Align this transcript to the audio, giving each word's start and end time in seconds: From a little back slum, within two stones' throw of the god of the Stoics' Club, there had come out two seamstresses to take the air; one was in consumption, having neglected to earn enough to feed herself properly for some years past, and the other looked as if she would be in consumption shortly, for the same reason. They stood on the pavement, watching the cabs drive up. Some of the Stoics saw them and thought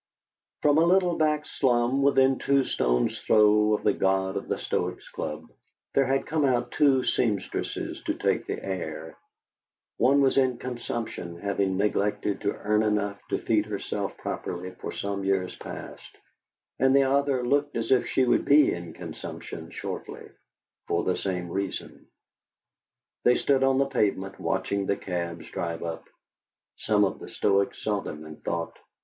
From 0.63 0.79
a 0.79 0.83
little 0.87 1.15
back 1.15 1.45
slum, 1.45 2.01
within 2.01 2.39
two 2.39 2.63
stones' 2.63 3.19
throw 3.19 3.73
of 3.75 3.83
the 3.83 3.93
god 3.93 4.35
of 4.35 4.47
the 4.47 4.57
Stoics' 4.57 5.07
Club, 5.09 5.45
there 5.93 6.07
had 6.07 6.25
come 6.25 6.43
out 6.43 6.71
two 6.71 7.03
seamstresses 7.05 8.01
to 8.05 8.15
take 8.15 8.47
the 8.47 8.65
air; 8.65 9.15
one 9.97 10.19
was 10.19 10.37
in 10.39 10.57
consumption, 10.57 11.37
having 11.37 11.77
neglected 11.77 12.41
to 12.41 12.51
earn 12.55 12.81
enough 12.81 13.21
to 13.29 13.37
feed 13.37 13.67
herself 13.67 14.17
properly 14.17 14.71
for 14.71 14.91
some 14.91 15.23
years 15.23 15.55
past, 15.57 16.17
and 16.79 16.95
the 16.95 17.03
other 17.03 17.45
looked 17.47 17.75
as 17.77 17.91
if 17.91 18.07
she 18.07 18.25
would 18.25 18.43
be 18.43 18.73
in 18.73 18.93
consumption 18.93 19.69
shortly, 19.69 20.27
for 20.87 21.03
the 21.03 21.15
same 21.15 21.47
reason. 21.47 22.07
They 23.23 23.35
stood 23.35 23.61
on 23.61 23.77
the 23.77 23.85
pavement, 23.85 24.39
watching 24.39 24.87
the 24.87 24.97
cabs 24.97 25.47
drive 25.51 25.83
up. 25.83 26.09
Some 26.75 27.03
of 27.05 27.19
the 27.19 27.29
Stoics 27.29 27.83
saw 27.83 27.99
them 27.99 28.25
and 28.25 28.43
thought 28.43 28.79